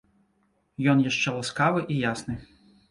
[0.93, 2.45] Ён яшчэ ласкавы і ясны.